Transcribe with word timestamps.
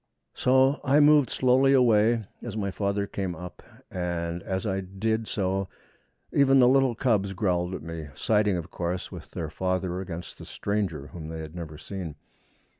So 0.33 0.81
I 0.83 0.99
moved 0.99 1.29
slowly 1.29 1.73
away 1.73 2.25
as 2.41 2.57
my 2.57 2.71
father 2.71 3.05
came 3.05 3.35
up, 3.35 3.61
and 3.91 4.41
as 4.41 4.65
I 4.65 4.79
did 4.81 5.27
so 5.27 5.67
even 6.33 6.57
the 6.57 6.67
little 6.67 6.95
cubs 6.95 7.33
growled 7.33 7.75
at 7.75 7.83
me, 7.83 8.07
siding, 8.15 8.57
of 8.57 8.71
course, 8.71 9.11
with 9.11 9.29
their 9.29 9.51
father 9.51 10.01
against 10.01 10.39
the 10.39 10.45
stranger 10.47 11.05
whom 11.09 11.27
they 11.29 11.37
had 11.41 11.53
never 11.55 11.77
seen. 11.77 12.15